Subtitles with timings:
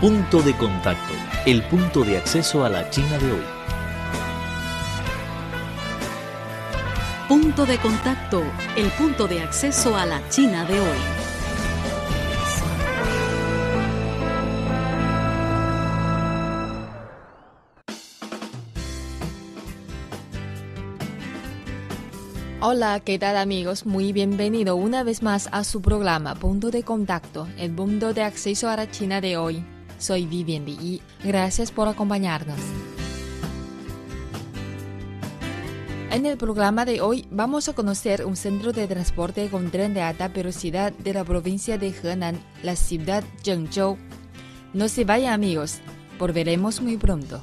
[0.00, 1.12] Punto de contacto,
[1.44, 3.42] el punto de acceso a la China de hoy.
[7.26, 8.44] Punto de contacto,
[8.76, 10.98] el punto de acceso a la China de hoy.
[22.60, 23.84] Hola, ¿qué tal amigos?
[23.84, 28.70] Muy bienvenido una vez más a su programa Punto de Contacto, el punto de acceso
[28.70, 29.64] a la China de hoy.
[29.98, 32.58] Soy Vivian y gracias por acompañarnos.
[36.10, 40.00] En el programa de hoy vamos a conocer un centro de transporte con tren de
[40.00, 43.98] alta velocidad de la provincia de Henan, la ciudad Zhengzhou.
[44.72, 45.80] No se vayan amigos,
[46.18, 47.42] volveremos muy pronto.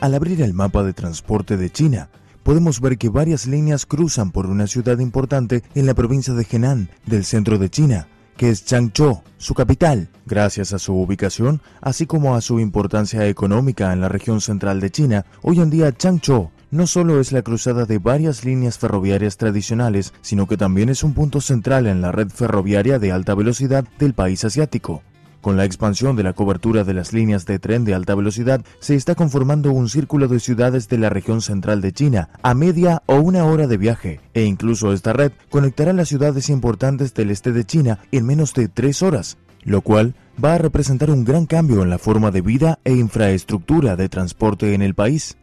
[0.00, 2.08] Al abrir el mapa de transporte de China,
[2.42, 6.88] podemos ver que varias líneas cruzan por una ciudad importante en la provincia de Henan,
[7.04, 10.08] del centro de China, que es Changzhou, su capital.
[10.24, 14.90] Gracias a su ubicación, así como a su importancia económica en la región central de
[14.90, 20.14] China, hoy en día Changzhou no solo es la cruzada de varias líneas ferroviarias tradicionales,
[20.22, 24.14] sino que también es un punto central en la red ferroviaria de alta velocidad del
[24.14, 25.02] país asiático.
[25.40, 28.94] Con la expansión de la cobertura de las líneas de tren de alta velocidad, se
[28.94, 33.14] está conformando un círculo de ciudades de la región central de China a media o
[33.14, 37.64] una hora de viaje, e incluso esta red conectará las ciudades importantes del este de
[37.64, 41.88] China en menos de tres horas, lo cual va a representar un gran cambio en
[41.88, 45.38] la forma de vida e infraestructura de transporte en el país.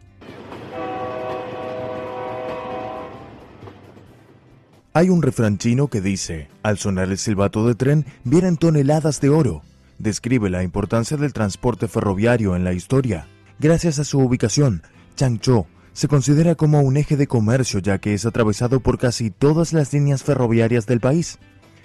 [4.93, 9.29] Hay un refrán chino que dice, al sonar el silbato de tren vienen toneladas de
[9.29, 9.61] oro.
[9.99, 13.27] Describe la importancia del transporte ferroviario en la historia.
[13.59, 14.83] Gracias a su ubicación,
[15.15, 19.73] Changzhou se considera como un eje de comercio ya que es atravesado por casi todas
[19.73, 21.39] las líneas ferroviarias del país.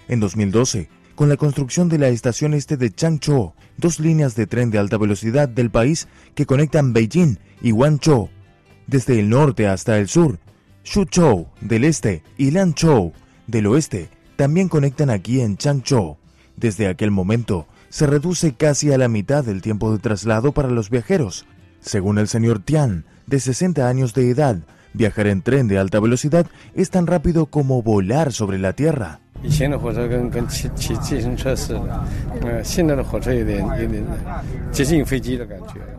[0.07, 4.71] En 2012, con la construcción de la estación este de Changzhou, dos líneas de tren
[4.71, 8.29] de alta velocidad del país que conectan Beijing y Guangzhou,
[8.87, 10.39] desde el norte hasta el sur,
[10.83, 13.15] Suzhou del este y Lanzhou
[13.47, 16.19] del oeste, también conectan aquí en Changzhou.
[16.57, 20.89] Desde aquel momento, se reduce casi a la mitad del tiempo de traslado para los
[20.89, 21.45] viajeros.
[21.81, 24.57] Según el señor Tian, de 60 años de edad,
[24.95, 29.21] viajar en tren de alta velocidad es tan rápido como volar sobre la Tierra.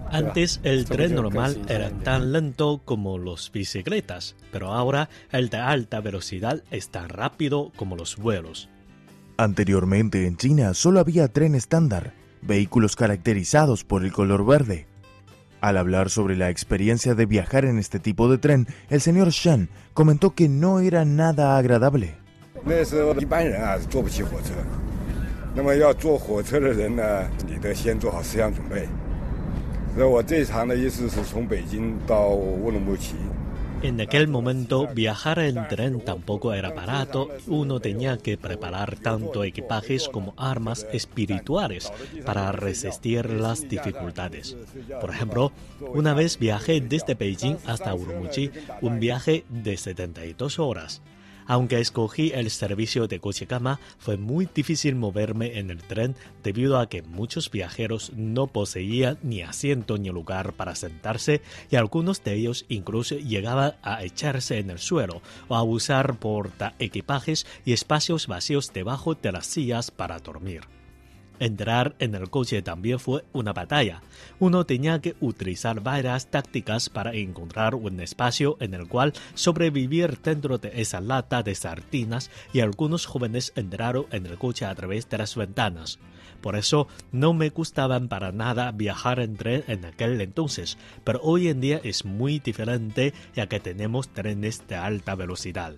[0.10, 6.02] Antes el tren normal era tan lento como los bicicletas, pero ahora el de alta
[6.02, 8.70] velocidad es tan rápido como los vuelos.
[9.38, 14.86] Anteriormente en China solo había tren estándar, vehículos caracterizados por el color verde.
[15.60, 19.70] Al hablar sobre la experiencia de viajar en este tipo de tren, el señor Shan
[19.94, 22.16] comentó que no era nada agradable.
[33.84, 40.08] En aquel momento viajar en tren tampoco era barato, uno tenía que preparar tanto equipajes
[40.08, 41.92] como armas espirituales
[42.26, 44.56] para resistir las dificultades.
[45.02, 45.52] Por ejemplo,
[45.94, 48.52] una vez viajé desde Beijing hasta Urumqi,
[48.82, 51.02] un viaje de 72 horas.
[51.48, 56.80] Aunque escogí el servicio de coche cama, fue muy difícil moverme en el tren debido
[56.80, 62.36] a que muchos viajeros no poseían ni asiento ni lugar para sentarse y algunos de
[62.36, 68.28] ellos incluso llegaban a echarse en el suelo o a usar porta equipajes y espacios
[68.28, 70.62] vacíos debajo de las sillas para dormir.
[71.44, 74.02] Entrar en el coche también fue una batalla.
[74.40, 80.58] Uno tenía que utilizar varias tácticas para encontrar un espacio en el cual sobrevivir dentro
[80.58, 85.18] de esa lata de sardinas y algunos jóvenes entraron en el coche a través de
[85.18, 86.00] las ventanas.
[86.40, 91.50] Por eso no me gustaban para nada viajar en tren en aquel entonces, pero hoy
[91.50, 95.76] en día es muy diferente ya que tenemos trenes de alta velocidad.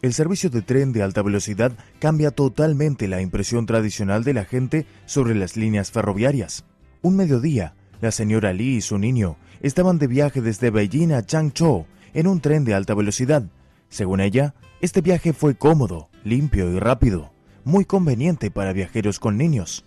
[0.00, 4.86] El servicio de tren de alta velocidad cambia totalmente la impresión tradicional de la gente
[5.06, 6.64] sobre las líneas ferroviarias.
[7.02, 11.86] Un mediodía, la señora Lee y su niño estaban de viaje desde Beijing a Changzhou
[12.14, 13.44] en un tren de alta velocidad.
[13.88, 17.32] Según ella, este viaje fue cómodo, limpio y rápido.
[17.64, 19.84] muy conveniente para viajeros con niños.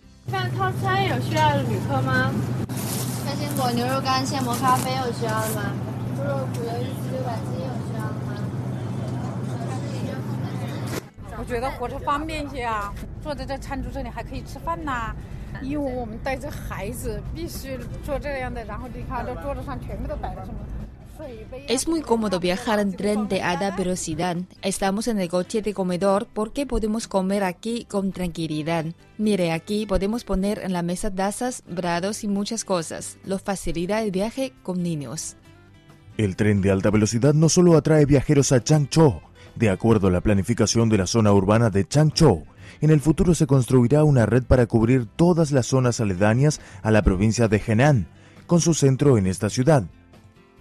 [21.67, 24.38] Es muy cómodo viajar en tren de alta velocidad.
[24.61, 28.85] Estamos en el coche de comedor porque podemos comer aquí con tranquilidad.
[29.17, 33.17] Mire, aquí podemos poner en la mesa tazas, brados y muchas cosas.
[33.23, 35.35] Lo facilita el viaje con niños.
[36.17, 39.31] El tren de alta velocidad no solo atrae viajeros a Changzhou.
[39.56, 42.45] De acuerdo a la planificación de la zona urbana de Changzhou,
[42.80, 47.01] en el futuro se construirá una red para cubrir todas las zonas aledañas a la
[47.01, 48.07] provincia de Henan,
[48.48, 49.83] con su centro en esta ciudad.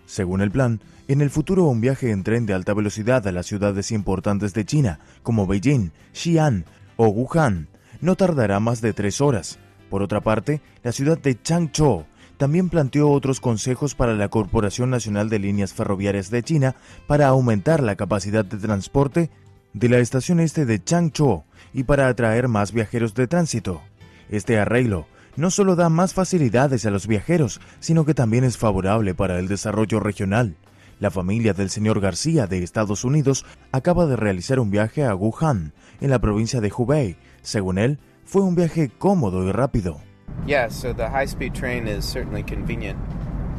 [0.07, 3.47] Según el plan, en el futuro un viaje en tren de alta velocidad a las
[3.47, 6.65] ciudades importantes de China, como Beijing, Xi'an
[6.97, 7.69] o Wuhan,
[8.01, 9.59] no tardará más de tres horas.
[9.89, 12.07] Por otra parte, la ciudad de Changzhou
[12.41, 16.75] también planteó otros consejos para la Corporación Nacional de Líneas Ferroviarias de China
[17.07, 19.29] para aumentar la capacidad de transporte
[19.75, 21.45] de la estación este de Changzhou
[21.75, 23.83] y para atraer más viajeros de tránsito.
[24.31, 25.07] Este arreglo
[25.37, 29.47] no solo da más facilidades a los viajeros, sino que también es favorable para el
[29.47, 30.57] desarrollo regional.
[30.99, 35.75] La familia del señor García de Estados Unidos acaba de realizar un viaje a Wuhan,
[36.01, 37.19] en la provincia de Hubei.
[37.43, 40.01] Según él, fue un viaje cómodo y rápido.
[40.47, 42.99] Yeah, so the high-speed train is certainly convenient.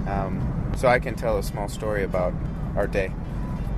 [0.07, 0.41] Um,
[0.75, 2.33] so I can tell a small story about
[2.75, 3.11] our day.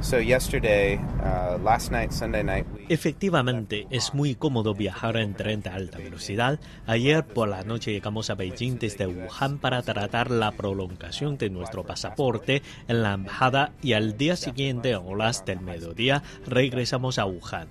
[0.01, 5.61] So yesterday, uh, last night, Sunday night, we Efectivamente, es muy cómodo viajar en tren
[5.61, 6.59] de alta velocidad.
[6.85, 11.85] Ayer por la noche llegamos a Beijing desde Wuhan para tratar la prolongación de nuestro
[11.85, 17.69] pasaporte en la embajada y al día siguiente, a horas del mediodía, regresamos a Wuhan.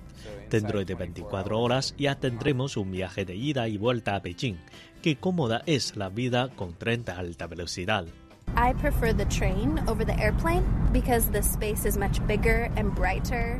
[0.49, 4.57] Dentro de 24 horas ya tendremos un viaje de ida y vuelta a Beijing.
[5.01, 8.05] Qué cómoda es la vida con tren de alta velocidad.
[8.55, 13.59] I prefer the train over the airplane because the space is much bigger and brighter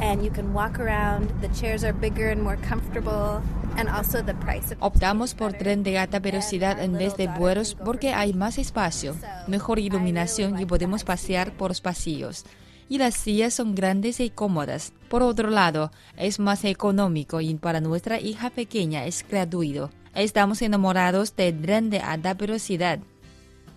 [0.00, 1.28] and you can walk around.
[1.40, 3.42] The chairs are bigger and more comfortable
[3.76, 7.76] and also the price of Optamos por tren de alta velocidad en vez de vuelos
[7.84, 9.16] porque hay más espacio,
[9.46, 12.44] mejor iluminación y podemos pasear por los pasillos.
[12.88, 14.92] Y las sillas son grandes y cómodas.
[15.08, 19.90] Por otro lado, es más económico y para nuestra hija pequeña es gratuito.
[20.14, 23.00] Estamos enamorados del tren de alta velocidad.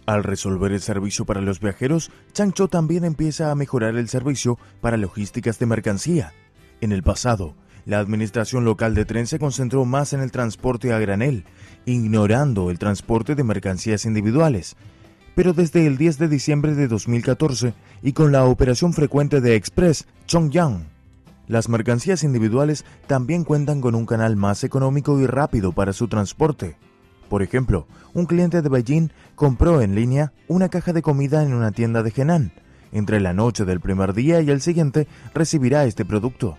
[0.05, 4.97] Al resolver el servicio para los viajeros, Changzhou también empieza a mejorar el servicio para
[4.97, 6.33] logísticas de mercancía.
[6.81, 7.55] En el pasado,
[7.85, 11.45] la administración local de tren se concentró más en el transporte a granel,
[11.85, 14.75] ignorando el transporte de mercancías individuales.
[15.35, 17.73] Pero desde el 10 de diciembre de 2014
[18.03, 20.87] y con la operación frecuente de Express Chongyang,
[21.47, 26.77] las mercancías individuales también cuentan con un canal más económico y rápido para su transporte.
[27.29, 31.71] Por ejemplo, un cliente de Beijing compró en línea una caja de comida en una
[31.71, 32.51] tienda de Henan.
[32.91, 36.57] Entre la noche del primer día y el siguiente recibirá este producto.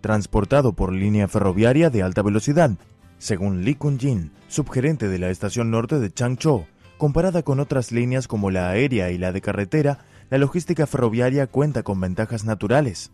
[0.00, 2.72] Transportado por línea ferroviaria de alta velocidad,
[3.18, 6.66] según Li Kunjin, subgerente de la estación norte de Changzhou,
[6.98, 11.82] comparada con otras líneas como la aérea y la de carretera, la logística ferroviaria cuenta
[11.82, 13.10] con ventajas naturales.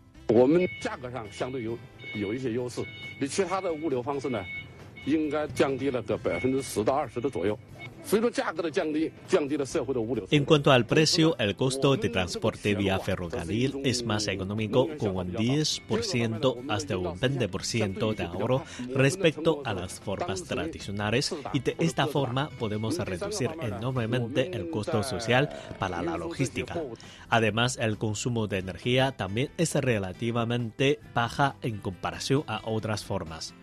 [10.29, 15.33] En cuanto al precio, el costo de transporte vía ferrocarril es más económico con un
[15.33, 22.49] 10% hasta un 20% de ahorro respecto a las formas tradicionales y de esta forma
[22.59, 26.81] podemos reducir enormemente el costo social para la logística.
[27.29, 33.55] Además, el consumo de energía también es relativamente baja en comparación a otras formas.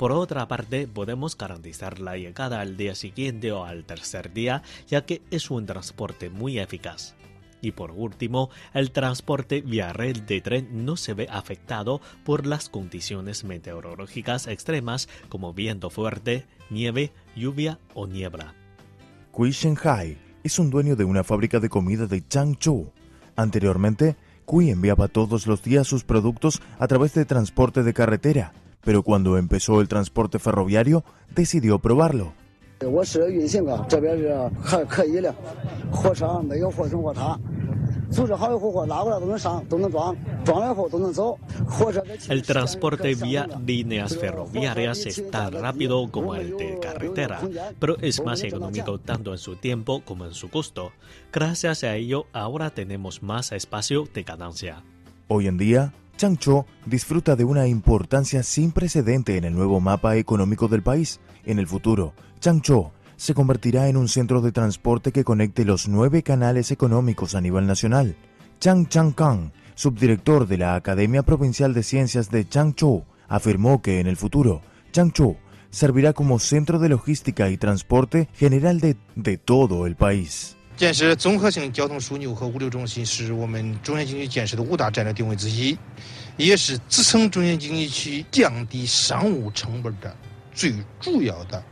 [0.00, 5.04] Por otra parte, podemos garantizar la llegada al día siguiente o al tercer día, ya
[5.04, 7.14] que es un transporte muy eficaz.
[7.60, 12.70] Y por último, el transporte vía red de tren no se ve afectado por las
[12.70, 18.54] condiciones meteorológicas extremas como viento fuerte, nieve, lluvia o niebla.
[19.32, 22.90] Kui Shanghai es un dueño de una fábrica de comida de Changzhou.
[23.36, 24.16] Anteriormente,
[24.50, 28.52] Kui enviaba todos los días sus productos a través de transporte de carretera,
[28.82, 32.32] pero cuando empezó el transporte ferroviario decidió probarlo.
[42.28, 47.40] El transporte vía líneas ferroviarias es tan rápido como el de carretera,
[47.78, 50.92] pero es más económico tanto en su tiempo como en su costo.
[51.32, 54.82] Gracias a ello, ahora tenemos más espacio de ganancia.
[55.28, 60.68] Hoy en día, Changzhou disfruta de una importancia sin precedente en el nuevo mapa económico
[60.68, 61.18] del país.
[61.46, 66.22] En el futuro, Changzhou se convertirá en un centro de transporte que conecte los nueve
[66.22, 68.16] canales económicos a nivel nacional.
[68.58, 74.18] Chang Changkang, subdirector de la Academia Provincial de Ciencias de Changzhou, afirmó que en el
[74.18, 74.60] futuro,
[74.92, 75.38] Changzhou
[75.70, 80.58] servirá como centro de logística y transporte general de, de todo el país.
[80.80, 85.76] 建设综合性交通枢纽和物流中心是我们中原经济建设的五大战略定位之一，
[86.38, 90.16] 也是支撑中原经济区降低商务成本的
[90.54, 91.62] 最主要的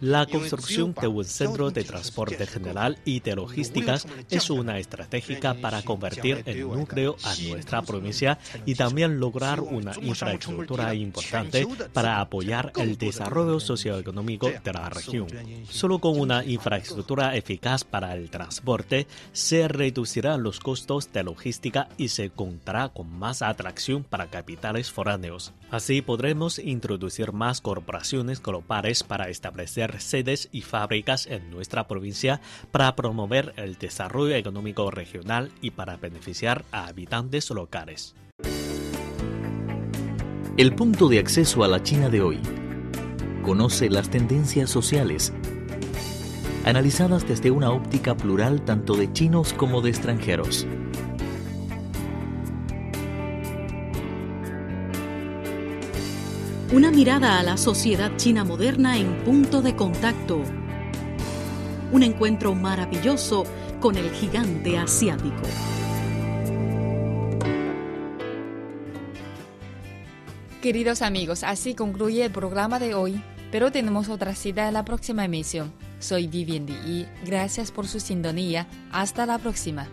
[0.00, 5.82] La construcción de un centro de transporte general y de logísticas es una estratégica para
[5.82, 12.98] convertir el núcleo a nuestra provincia y también lograr una infraestructura importante para apoyar el
[12.98, 15.28] desarrollo socioeconómico de la región.
[15.70, 22.08] Solo con una infraestructura eficaz para el transporte se reducirán los costos de logística y
[22.08, 25.52] se contará con más atracción para capitales foráneos.
[25.70, 32.94] Así podremos introducir más corporaciones globales para establecer sedes y fábricas en nuestra provincia para
[32.96, 38.14] promover el desarrollo económico regional y para beneficiar a habitantes locales.
[40.56, 42.40] El punto de acceso a la China de hoy.
[43.42, 45.32] Conoce las tendencias sociales,
[46.64, 50.66] analizadas desde una óptica plural tanto de chinos como de extranjeros.
[56.76, 60.42] Una mirada a la sociedad china moderna en punto de contacto.
[61.90, 63.44] Un encuentro maravilloso
[63.80, 65.40] con el gigante asiático.
[70.60, 75.24] Queridos amigos, así concluye el programa de hoy, pero tenemos otra cita en la próxima
[75.24, 75.72] emisión.
[75.98, 78.68] Soy Vivian Di y gracias por su sintonía.
[78.92, 79.88] Hasta la próxima.